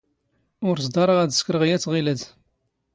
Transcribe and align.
ⵓⵔ 0.67 0.77
ⵥⴹⴰⵕⵖ 0.85 1.19
ⴰⴷ 1.23 1.31
ⵙⴽⵔⵖ 1.37 1.61
ⵢⴰⵜ 1.65 1.83
ⵖⵉⵍⴰⴷ. 1.89 2.21